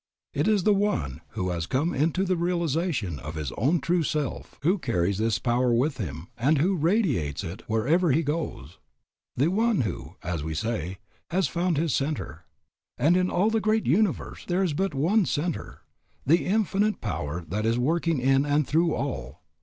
[0.33, 4.57] It is the one who has come into the realization of his own true self
[4.63, 8.79] who carries this power with him and who radiates it wherever he goes,
[9.37, 10.97] the one who, as we say,
[11.29, 12.45] has found his centre.
[12.97, 15.81] And in all the great universe there is but one centre,
[16.25, 19.43] the Infinite Power that is working in and through all.